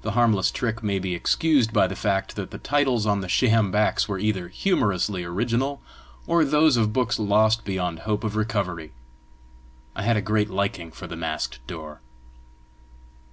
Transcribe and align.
The 0.00 0.10
harmless 0.18 0.50
trick 0.50 0.82
may 0.82 0.98
be 0.98 1.14
excused 1.14 1.72
by 1.72 1.86
the 1.86 1.94
fact 1.94 2.34
that 2.34 2.50
the 2.50 2.58
titles 2.58 3.06
on 3.06 3.20
the 3.20 3.28
sham 3.28 3.70
backs 3.70 4.08
were 4.08 4.18
either 4.18 4.48
humorously 4.48 5.22
original, 5.22 5.80
or 6.26 6.44
those 6.44 6.76
of 6.76 6.92
books 6.92 7.16
lost 7.16 7.64
beyond 7.64 8.00
hope 8.00 8.24
of 8.24 8.34
recovery. 8.34 8.90
I 9.94 10.02
had 10.02 10.16
a 10.16 10.20
great 10.20 10.50
liking 10.50 10.90
for 10.90 11.06
the 11.06 11.14
masked 11.14 11.64
door. 11.68 12.00